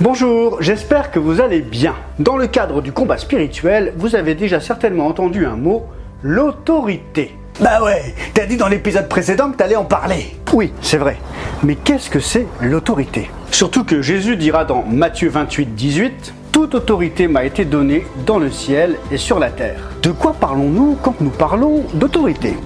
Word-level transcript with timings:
Bonjour, 0.00 0.60
j'espère 0.60 1.12
que 1.12 1.20
vous 1.20 1.40
allez 1.40 1.60
bien. 1.60 1.94
Dans 2.18 2.36
le 2.36 2.48
cadre 2.48 2.82
du 2.82 2.90
combat 2.90 3.16
spirituel, 3.16 3.92
vous 3.96 4.16
avez 4.16 4.34
déjà 4.34 4.58
certainement 4.58 5.06
entendu 5.06 5.46
un 5.46 5.54
mot, 5.54 5.84
l'autorité. 6.20 7.36
Bah 7.60 7.80
ouais, 7.80 8.12
t'as 8.34 8.46
dit 8.46 8.56
dans 8.56 8.66
l'épisode 8.66 9.08
précédent 9.08 9.52
que 9.52 9.56
t'allais 9.56 9.76
en 9.76 9.84
parler. 9.84 10.34
Oui, 10.52 10.72
c'est 10.82 10.96
vrai. 10.96 11.16
Mais 11.62 11.76
qu'est-ce 11.76 12.10
que 12.10 12.18
c'est 12.18 12.48
l'autorité? 12.60 13.30
Surtout 13.52 13.84
que 13.84 14.02
Jésus 14.02 14.36
dira 14.36 14.64
dans 14.64 14.82
Matthieu 14.82 15.28
28, 15.28 15.76
18, 15.76 16.34
Toute 16.50 16.74
autorité 16.74 17.28
m'a 17.28 17.44
été 17.44 17.64
donnée 17.64 18.04
dans 18.26 18.40
le 18.40 18.50
ciel 18.50 18.96
et 19.12 19.16
sur 19.16 19.38
la 19.38 19.50
terre. 19.50 19.90
De 20.02 20.10
quoi 20.10 20.34
parlons-nous 20.38 20.98
quand 21.02 21.20
nous 21.20 21.30
parlons 21.30 21.84
d'autorité? 21.94 22.56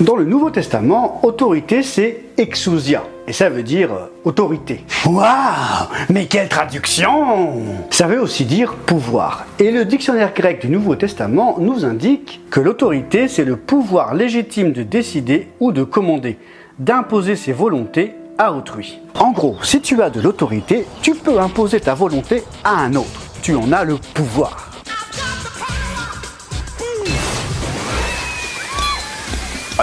Dans 0.00 0.16
le 0.16 0.24
Nouveau 0.24 0.48
Testament, 0.48 1.20
autorité 1.22 1.82
c'est 1.82 2.22
exousia. 2.38 3.02
Et 3.28 3.34
ça 3.34 3.50
veut 3.50 3.62
dire 3.62 3.92
euh, 3.92 4.06
autorité. 4.24 4.82
Waouh 5.04 5.88
Mais 6.08 6.24
quelle 6.24 6.48
traduction 6.48 7.52
Ça 7.90 8.06
veut 8.06 8.18
aussi 8.18 8.46
dire 8.46 8.72
pouvoir. 8.72 9.44
Et 9.58 9.70
le 9.70 9.84
dictionnaire 9.84 10.32
grec 10.32 10.62
du 10.62 10.68
Nouveau 10.70 10.96
Testament 10.96 11.58
nous 11.60 11.84
indique 11.84 12.40
que 12.48 12.60
l'autorité, 12.60 13.28
c'est 13.28 13.44
le 13.44 13.56
pouvoir 13.56 14.14
légitime 14.14 14.72
de 14.72 14.84
décider 14.84 15.48
ou 15.60 15.70
de 15.70 15.84
commander, 15.84 16.38
d'imposer 16.78 17.36
ses 17.36 17.52
volontés 17.52 18.14
à 18.38 18.54
autrui. 18.54 19.00
En 19.18 19.32
gros, 19.32 19.56
si 19.62 19.82
tu 19.82 20.00
as 20.00 20.08
de 20.08 20.22
l'autorité, 20.22 20.86
tu 21.02 21.14
peux 21.14 21.38
imposer 21.38 21.78
ta 21.78 21.92
volonté 21.92 22.42
à 22.64 22.84
un 22.84 22.94
autre. 22.94 23.20
Tu 23.42 23.54
en 23.54 23.70
as 23.70 23.84
le 23.84 23.96
pouvoir. 24.14 24.69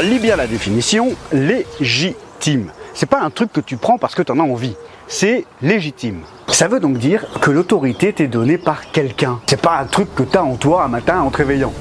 Lis 0.01 0.19
bien 0.19 0.35
la 0.35 0.45
définition 0.45 1.15
légitime. 1.31 2.71
C'est 2.93 3.07
pas 3.09 3.21
un 3.21 3.31
truc 3.31 3.51
que 3.51 3.61
tu 3.61 3.77
prends 3.77 3.97
parce 3.97 4.13
que 4.13 4.21
tu 4.21 4.31
en 4.31 4.39
as 4.39 4.43
envie. 4.43 4.75
C'est 5.07 5.45
légitime. 5.61 6.21
Ça 6.49 6.67
veut 6.67 6.79
donc 6.79 6.97
dire 6.97 7.25
que 7.41 7.49
l'autorité 7.49 8.13
t'est 8.13 8.27
donnée 8.27 8.59
par 8.59 8.91
quelqu'un. 8.91 9.39
C'est 9.47 9.59
pas 9.61 9.77
un 9.80 9.85
truc 9.85 10.13
que 10.13 10.23
tu 10.23 10.38
as 10.38 10.44
en 10.44 10.55
toi 10.55 10.83
un 10.83 10.88
matin 10.88 11.22
en 11.22 11.31
te 11.31 11.38
réveillant. 11.38 11.73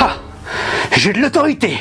Ah 0.00 0.14
J'ai 0.92 1.12
de 1.12 1.18
l'autorité 1.18 1.76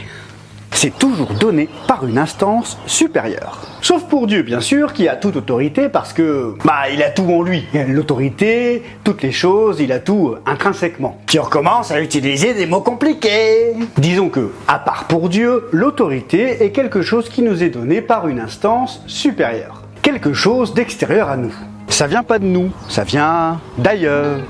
c'est 0.77 0.95
toujours 0.95 1.33
donné 1.33 1.69
par 1.87 2.05
une 2.05 2.19
instance 2.19 2.77
supérieure. 2.85 3.61
Sauf 3.81 4.03
pour 4.03 4.27
Dieu, 4.27 4.43
bien 4.43 4.61
sûr, 4.61 4.93
qui 4.93 5.07
a 5.07 5.15
toute 5.15 5.35
autorité 5.35 5.89
parce 5.89 6.13
que, 6.13 6.53
bah, 6.63 6.87
il 6.93 7.01
a 7.01 7.09
tout 7.09 7.27
en 7.31 7.41
lui. 7.41 7.65
L'autorité, 7.87 8.83
toutes 9.03 9.23
les 9.23 9.31
choses, 9.31 9.79
il 9.79 9.91
a 9.91 9.97
tout 9.97 10.35
intrinsèquement. 10.45 11.19
Tu 11.25 11.39
recommences 11.39 11.89
à 11.89 11.99
utiliser 11.99 12.53
des 12.53 12.67
mots 12.67 12.81
compliqués. 12.81 13.73
Disons 13.97 14.29
que, 14.29 14.51
à 14.67 14.77
part 14.77 15.05
pour 15.05 15.29
Dieu, 15.29 15.67
l'autorité 15.71 16.63
est 16.63 16.69
quelque 16.69 17.01
chose 17.01 17.27
qui 17.27 17.41
nous 17.41 17.63
est 17.63 17.69
donné 17.69 18.01
par 18.01 18.27
une 18.27 18.39
instance 18.39 19.01
supérieure. 19.07 19.81
Quelque 20.03 20.33
chose 20.33 20.75
d'extérieur 20.75 21.29
à 21.29 21.37
nous. 21.37 21.55
Ça 21.87 22.05
vient 22.05 22.23
pas 22.23 22.37
de 22.37 22.45
nous, 22.45 22.69
ça 22.87 23.03
vient 23.03 23.59
d'ailleurs. 23.79 24.41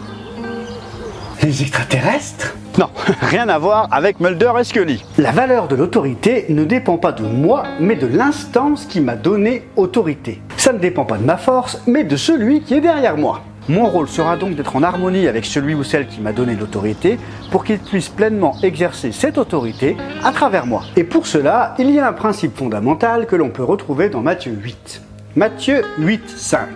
Les 1.42 1.62
extraterrestres? 1.62 2.54
Non, 2.78 2.90
rien 3.22 3.50
à 3.50 3.58
voir 3.58 3.88
avec 3.92 4.20
Mulder 4.20 4.52
et 4.60 4.64
Scully. 4.64 5.04
La 5.18 5.32
valeur 5.32 5.68
de 5.68 5.76
l'autorité 5.76 6.46
ne 6.50 6.64
dépend 6.64 6.98
pas 6.98 7.12
de 7.12 7.24
moi, 7.24 7.64
mais 7.80 7.96
de 7.96 8.08
l'instance 8.08 8.86
qui 8.86 9.02
m'a 9.02 9.16
donné 9.16 9.64
autorité. 9.76 10.42
Ça 10.58 10.74
ne 10.74 10.78
dépend 10.78 11.06
pas 11.06 11.18
de 11.18 11.24
ma 11.24 11.38
force, 11.38 11.82
mais 11.88 12.04
de 12.04 12.16
celui 12.16 12.62
qui 12.62 12.76
est 12.76 12.82
derrière 12.82 13.18
moi. 13.18 13.42
Mon 13.70 13.86
rôle 13.86 14.08
sera 14.08 14.38
donc 14.38 14.56
d'être 14.56 14.76
en 14.76 14.84
harmonie 14.84 15.28
avec 15.28 15.44
celui 15.44 15.76
ou 15.76 15.84
celle 15.84 16.08
qui 16.08 16.22
m'a 16.22 16.32
donné 16.32 16.56
l'autorité 16.56 17.20
pour 17.52 17.66
qu'il 17.66 17.80
puisse 17.80 18.08
pleinement 18.08 18.56
exercer 18.64 19.12
cette 19.12 19.38
autorité 19.38 19.98
à 20.24 20.32
travers 20.32 20.66
moi. 20.66 20.84
Et 20.96 21.04
pour 21.04 21.28
cela, 21.28 21.76
il 21.80 21.92
y 21.92 22.00
a 22.00 22.08
un 22.08 22.14
principe 22.14 22.56
fondamental 22.56 23.26
que 23.26 23.36
l'on 23.36 23.50
peut 23.50 23.64
retrouver 23.64 24.10
dans 24.10 24.22
Matthieu 24.22 24.54
8. 24.54 25.02
Matthieu 25.36 25.84
8, 25.98 26.30
5. 26.30 26.68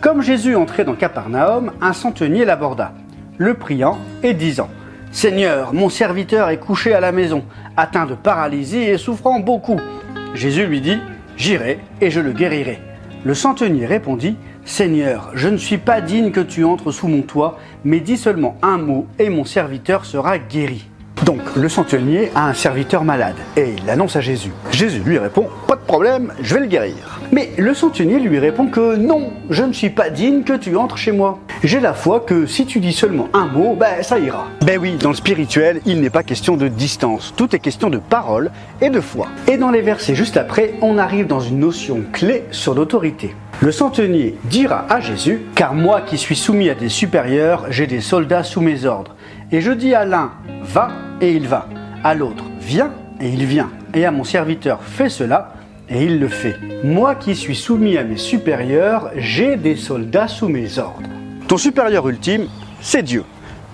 Comme 0.00 0.22
Jésus 0.22 0.54
entrait 0.54 0.84
dans 0.84 0.94
Capernaum, 0.94 1.72
un 1.80 1.92
centenier 1.92 2.44
l'aborda, 2.44 2.92
le 3.38 3.54
priant 3.54 3.98
et 4.22 4.32
disant 4.32 4.68
Seigneur, 5.12 5.74
mon 5.74 5.88
serviteur 5.88 6.50
est 6.50 6.58
couché 6.58 6.94
à 6.94 7.00
la 7.00 7.10
maison, 7.10 7.42
atteint 7.76 8.06
de 8.06 8.14
paralysie 8.14 8.82
et 8.82 8.96
souffrant 8.96 9.40
beaucoup. 9.40 9.80
Jésus 10.34 10.66
lui 10.66 10.80
dit, 10.80 10.98
J'irai 11.36 11.80
et 12.00 12.10
je 12.10 12.20
le 12.20 12.32
guérirai. 12.32 12.78
Le 13.24 13.34
centenier 13.34 13.86
répondit, 13.86 14.36
Seigneur, 14.64 15.30
je 15.34 15.48
ne 15.48 15.56
suis 15.56 15.78
pas 15.78 16.00
digne 16.00 16.30
que 16.30 16.40
tu 16.40 16.64
entres 16.64 16.92
sous 16.92 17.08
mon 17.08 17.22
toit, 17.22 17.58
mais 17.82 17.98
dis 17.98 18.16
seulement 18.16 18.56
un 18.62 18.78
mot 18.78 19.08
et 19.18 19.30
mon 19.30 19.44
serviteur 19.44 20.04
sera 20.04 20.38
guéri. 20.38 20.86
Donc, 21.24 21.40
le 21.56 21.68
centenier 21.68 22.30
a 22.36 22.46
un 22.46 22.54
serviteur 22.54 23.02
malade 23.02 23.36
et 23.56 23.74
il 23.76 23.86
l'annonce 23.86 24.14
à 24.14 24.20
Jésus. 24.20 24.52
Jésus 24.70 25.00
lui 25.00 25.18
répond 25.18 25.48
Pas 25.66 25.76
de 25.76 25.80
problème, 25.80 26.32
je 26.40 26.54
vais 26.54 26.60
le 26.60 26.66
guérir. 26.66 27.20
Mais 27.32 27.50
le 27.58 27.74
centenier 27.74 28.20
lui 28.20 28.38
répond 28.38 28.68
que 28.68 28.96
non, 28.96 29.32
je 29.50 29.64
ne 29.64 29.72
suis 29.72 29.90
pas 29.90 30.08
digne 30.08 30.44
que 30.44 30.52
tu 30.52 30.76
entres 30.76 30.96
chez 30.96 31.12
moi. 31.12 31.40
J'ai 31.62 31.80
la 31.80 31.92
foi 31.92 32.20
que 32.20 32.46
si 32.46 32.64
tu 32.64 32.80
dis 32.80 32.94
seulement 32.94 33.28
un 33.34 33.44
mot, 33.44 33.76
ben 33.78 34.02
ça 34.02 34.18
ira. 34.18 34.46
Ben 34.64 34.78
oui, 34.80 34.96
dans 34.96 35.10
le 35.10 35.14
spirituel, 35.14 35.82
il 35.84 36.00
n'est 36.00 36.08
pas 36.08 36.22
question 36.22 36.56
de 36.56 36.68
distance, 36.68 37.34
tout 37.36 37.54
est 37.54 37.58
question 37.58 37.90
de 37.90 37.98
parole 37.98 38.50
et 38.80 38.88
de 38.88 38.98
foi. 39.02 39.28
Et 39.46 39.58
dans 39.58 39.70
les 39.70 39.82
versets 39.82 40.14
juste 40.14 40.38
après, 40.38 40.72
on 40.80 40.96
arrive 40.96 41.26
dans 41.26 41.40
une 41.40 41.58
notion 41.58 42.02
clé 42.14 42.44
sur 42.50 42.72
l'autorité. 42.72 43.34
Le 43.60 43.72
centenier 43.72 44.36
dira 44.44 44.86
à 44.88 45.00
Jésus, 45.00 45.42
car 45.54 45.74
moi 45.74 46.00
qui 46.00 46.16
suis 46.16 46.34
soumis 46.34 46.70
à 46.70 46.74
des 46.74 46.88
supérieurs, 46.88 47.66
j'ai 47.68 47.86
des 47.86 48.00
soldats 48.00 48.42
sous 48.42 48.62
mes 48.62 48.86
ordres. 48.86 49.14
Et 49.52 49.60
je 49.60 49.72
dis 49.72 49.94
à 49.94 50.06
l'un, 50.06 50.32
va, 50.62 50.88
et 51.20 51.32
il 51.32 51.46
va. 51.46 51.68
À 52.02 52.14
l'autre, 52.14 52.44
viens, 52.62 52.94
et 53.20 53.28
il 53.28 53.44
vient. 53.44 53.68
Et 53.92 54.06
à 54.06 54.10
mon 54.10 54.24
serviteur, 54.24 54.80
fais 54.82 55.10
cela, 55.10 55.52
et 55.90 56.04
il 56.04 56.20
le 56.20 56.28
fait. 56.28 56.56
Moi 56.84 57.16
qui 57.16 57.36
suis 57.36 57.56
soumis 57.56 57.98
à 57.98 58.04
mes 58.04 58.16
supérieurs, 58.16 59.10
j'ai 59.14 59.56
des 59.56 59.76
soldats 59.76 60.28
sous 60.28 60.48
mes 60.48 60.78
ordres. 60.78 61.10
Ton 61.50 61.56
supérieur 61.56 62.08
ultime, 62.08 62.46
c'est 62.80 63.02
Dieu. 63.02 63.24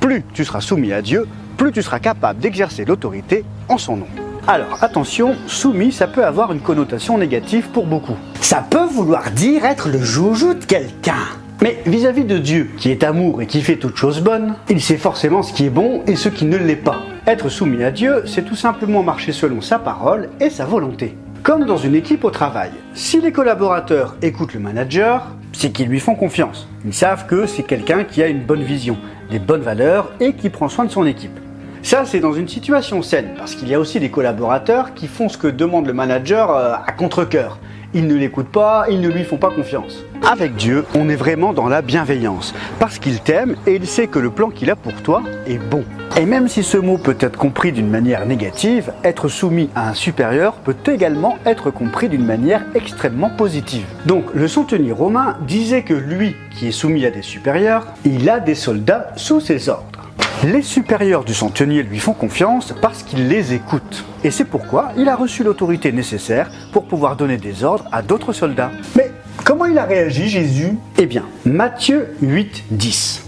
Plus 0.01 0.25
tu 0.33 0.47
seras 0.47 0.63
soumis 0.63 0.95
à 0.95 1.03
Dieu, 1.03 1.29
plus 1.59 1.73
tu 1.73 1.83
seras 1.83 1.99
capable 1.99 2.41
d'exercer 2.41 2.87
l'autorité 2.87 3.45
en 3.69 3.77
son 3.77 3.99
nom. 3.99 4.07
Alors 4.47 4.83
attention, 4.83 5.37
soumis, 5.47 5.93
ça 5.93 6.07
peut 6.07 6.25
avoir 6.25 6.55
une 6.55 6.61
connotation 6.61 7.19
négative 7.19 7.69
pour 7.75 7.87
beaucoup. 7.87 8.17
Ça 8.41 8.65
peut 8.71 8.87
vouloir 8.87 9.31
dire 9.31 9.67
être 9.67 9.91
le 9.91 10.03
joujou 10.03 10.55
de 10.55 10.65
quelqu'un. 10.65 11.21
Mais 11.61 11.83
vis-à-vis 11.85 12.25
de 12.25 12.39
Dieu, 12.39 12.71
qui 12.79 12.91
est 12.91 13.05
amour 13.05 13.43
et 13.43 13.47
qui 13.47 13.61
fait 13.61 13.77
toutes 13.77 13.97
choses 13.97 14.23
bonnes, 14.23 14.55
il 14.71 14.81
sait 14.81 14.97
forcément 14.97 15.43
ce 15.43 15.53
qui 15.53 15.67
est 15.67 15.71
bon 15.71 16.03
et 16.07 16.17
ce 16.17 16.31
qui 16.31 16.47
ne 16.47 16.57
l'est 16.57 16.77
pas. 16.77 17.03
Être 17.27 17.51
soumis 17.51 17.85
à 17.85 17.91
Dieu, 17.91 18.23
c'est 18.25 18.47
tout 18.47 18.57
simplement 18.57 19.03
marcher 19.03 19.33
selon 19.33 19.61
sa 19.61 19.79
parole 19.79 20.31
et 20.41 20.49
sa 20.49 20.65
volonté. 20.65 21.15
Comme 21.47 21.65
dans 21.65 21.77
une 21.77 21.95
équipe 21.95 22.25
au 22.25 22.33
travail, 22.33 22.73
si 22.93 23.21
les 23.21 23.31
collaborateurs 23.31 24.17
écoutent 24.21 24.55
le 24.55 24.59
manager, 24.59 25.29
c'est 25.53 25.71
qu'ils 25.71 25.87
lui 25.87 26.01
font 26.01 26.17
confiance. 26.17 26.67
Ils 26.85 26.93
savent 26.93 27.27
que 27.27 27.47
c'est 27.47 27.63
quelqu'un 27.63 28.03
qui 28.03 28.21
a 28.21 28.27
une 28.27 28.43
bonne 28.43 28.65
vision, 28.65 28.97
des 29.31 29.39
bonnes 29.39 29.61
valeurs 29.61 30.11
et 30.19 30.33
qui 30.33 30.51
prend 30.51 30.69
soin 30.69 30.87
de 30.87 30.91
son 30.91 31.07
équipe. 31.07 31.39
Ça, 31.83 32.05
c'est 32.05 32.19
dans 32.19 32.33
une 32.33 32.49
situation 32.49 33.01
saine, 33.01 33.35
parce 33.39 33.55
qu'il 33.55 33.69
y 33.69 33.75
a 33.75 33.79
aussi 33.79 34.01
des 34.01 34.11
collaborateurs 34.11 34.93
qui 34.95 35.07
font 35.07 35.29
ce 35.29 35.39
que 35.39 35.47
demande 35.47 35.87
le 35.87 35.93
manager 35.93 36.51
euh, 36.51 36.75
à 36.85 36.91
contre-coeur 36.91 37.61
ils 37.97 38.07
ne 38.07 38.15
l'écoutent 38.15 38.53
pas, 38.53 38.85
ils 38.91 39.01
ne 39.01 39.09
lui 39.09 39.25
font 39.25 39.39
pas 39.39 39.51
confiance. 39.51 40.05
Avec 40.31 40.55
Dieu, 40.55 40.85
on 40.95 41.09
est 41.09 41.17
vraiment 41.17 41.55
dans 41.55 41.67
la 41.67 41.81
bienveillance, 41.81 42.55
parce 42.79 42.99
qu'il 42.99 43.21
t'aime 43.21 43.57
et 43.67 43.77
il 43.77 43.87
sait 43.87 44.07
que 44.07 44.19
le 44.19 44.29
plan 44.31 44.51
qu'il 44.51 44.71
a 44.71 44.77
pour 44.77 44.93
toi 45.03 45.23
est 45.47 45.57
bon. 45.57 45.83
Et 46.19 46.27
même 46.27 46.47
si 46.47 46.63
ce 46.63 46.77
mot 46.77 46.99
peut 46.99 47.17
être 47.21 47.39
compris 47.39 47.73
d'une 47.73 47.89
manière 47.89 48.27
négative, 48.27 48.93
être 49.03 49.29
soumis 49.29 49.71
à 49.75 49.89
un 49.89 49.95
supérieur 49.95 50.55
peut 50.57 50.77
également 50.87 51.39
être 51.47 51.71
compris 51.71 52.11
d'une 52.11 52.25
manière 52.25 52.65
extrêmement 52.75 53.31
positive. 53.31 53.87
Donc 54.05 54.27
le 54.35 54.47
centenier 54.47 54.93
romain 54.93 55.39
disait 55.47 55.83
que 55.83 55.95
lui, 55.95 56.37
qui 56.55 56.69
est 56.69 56.73
soumis 56.73 57.07
à 57.07 57.11
des 57.11 57.23
supérieurs, 57.23 57.87
il 58.05 58.29
a 58.29 58.41
des 58.41 58.55
soldats 58.55 59.13
sous 59.17 59.41
ses 59.41 59.71
ordres. 59.71 59.97
Les 60.45 60.61
supérieurs 60.61 61.25
du 61.25 61.33
centenier 61.33 61.83
lui 61.83 61.99
font 61.99 62.13
confiance 62.13 62.75
parce 62.83 63.03
qu'il 63.03 63.29
les 63.29 63.55
écoute. 63.55 64.05
Et 64.27 64.33
c'est 64.33 64.45
pourquoi 64.45 64.91
il 64.97 65.09
a 65.09 65.15
reçu 65.15 65.45
l'autorité 65.45 65.93
nécessaire 65.93 66.51
pour 66.73 66.87
pouvoir 66.87 67.15
donner 67.15 67.37
des 67.37 67.63
ordres 67.63 67.85
à 67.93 68.03
d'autres 68.03 68.33
soldats. 68.33 68.73
Mais 68.97 69.13
comment 69.45 69.67
il 69.67 69.79
a 69.79 69.85
réagi 69.85 70.29
Jésus? 70.29 70.77
Eh 70.99 71.07
bien, 71.07 71.23
Matthieu 71.45 72.09
8, 72.21 72.65
10. 72.73 73.26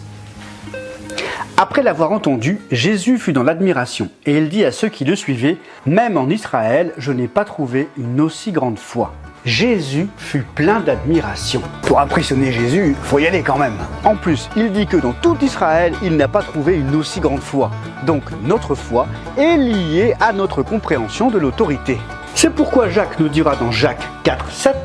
Après 1.61 1.83
l'avoir 1.83 2.13
entendu, 2.13 2.61
Jésus 2.71 3.19
fut 3.19 3.33
dans 3.33 3.43
l'admiration, 3.43 4.11
et 4.27 4.39
il 4.39 4.49
dit 4.49 4.65
à 4.65 4.71
ceux 4.71 4.89
qui 4.89 5.05
le 5.05 5.17
suivaient, 5.17 5.57
Même 5.87 6.17
en 6.17 6.29
Israël, 6.29 6.93
je 6.99 7.11
n'ai 7.11 7.27
pas 7.27 7.45
trouvé 7.45 7.89
une 7.99 8.21
aussi 8.21 8.53
grande 8.53 8.79
foi. 8.79 9.13
Jésus 9.45 10.07
fut 10.19 10.45
plein 10.55 10.79
d'admiration. 10.79 11.61
Pour 11.83 11.99
impressionner 11.99 12.53
Jésus, 12.53 12.95
faut 13.03 13.19
y 13.19 13.27
aller 13.27 13.43
quand 13.43 13.59
même. 13.59 13.77
En 14.05 14.15
plus, 14.15 14.49
il 14.55 14.71
dit 14.71 14.87
que 14.87 14.99
dans 14.99 15.13
tout 15.13 15.37
Israël, 15.43 15.95
il 16.01 16.17
n'a 16.17 16.29
pas 16.29 16.43
trouvé 16.43 16.77
une 16.77 16.95
aussi 16.95 17.19
grande 17.19 17.41
foi. 17.41 17.73
Donc 18.07 18.23
notre 18.45 18.77
foi 18.77 19.09
est 19.37 19.57
liée 19.57 20.15
à 20.21 20.33
notre 20.33 20.63
compréhension 20.63 21.29
de 21.29 21.39
l'autorité. 21.39 21.99
C'est 22.37 22.55
pourquoi 22.55 22.89
Jacques 22.89 23.19
nous 23.19 23.29
dira 23.29 23.57
dans 23.57 23.73
Jacques 23.73 24.07
4, 24.23 24.53
7 24.53 24.77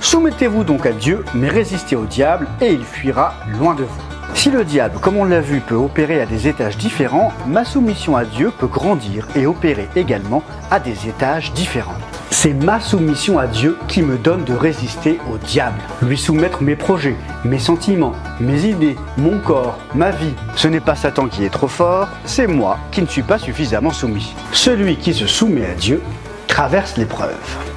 Soumettez-vous 0.00 0.64
donc 0.64 0.86
à 0.86 0.92
Dieu, 0.92 1.26
mais 1.34 1.50
résistez 1.50 1.94
au 1.94 2.06
diable, 2.06 2.46
et 2.62 2.72
il 2.72 2.84
fuira 2.84 3.34
loin 3.58 3.74
de 3.74 3.84
vous. 3.84 4.11
Si 4.34 4.50
le 4.50 4.64
diable, 4.64 4.98
comme 5.00 5.18
on 5.18 5.24
l'a 5.24 5.40
vu, 5.40 5.60
peut 5.60 5.76
opérer 5.76 6.20
à 6.20 6.26
des 6.26 6.48
étages 6.48 6.76
différents, 6.76 7.32
ma 7.46 7.64
soumission 7.64 8.16
à 8.16 8.24
Dieu 8.24 8.50
peut 8.58 8.66
grandir 8.66 9.28
et 9.36 9.46
opérer 9.46 9.88
également 9.94 10.42
à 10.70 10.80
des 10.80 11.08
étages 11.08 11.52
différents. 11.52 11.98
C'est 12.30 12.54
ma 12.54 12.80
soumission 12.80 13.38
à 13.38 13.46
Dieu 13.46 13.78
qui 13.88 14.02
me 14.02 14.16
donne 14.16 14.42
de 14.44 14.54
résister 14.54 15.20
au 15.32 15.38
diable, 15.38 15.78
lui 16.02 16.18
soumettre 16.18 16.62
mes 16.62 16.74
projets, 16.74 17.16
mes 17.44 17.58
sentiments, 17.58 18.14
mes 18.40 18.64
idées, 18.64 18.96
mon 19.16 19.38
corps, 19.38 19.78
ma 19.94 20.10
vie. 20.10 20.34
Ce 20.56 20.66
n'est 20.66 20.80
pas 20.80 20.96
Satan 20.96 21.28
qui 21.28 21.44
est 21.44 21.50
trop 21.50 21.68
fort, 21.68 22.08
c'est 22.24 22.48
moi 22.48 22.78
qui 22.90 23.02
ne 23.02 23.06
suis 23.06 23.22
pas 23.22 23.38
suffisamment 23.38 23.92
soumis. 23.92 24.34
Celui 24.52 24.96
qui 24.96 25.14
se 25.14 25.26
soumet 25.26 25.66
à 25.66 25.74
Dieu 25.74 26.02
traverse 26.48 26.96
l'épreuve. 26.96 27.71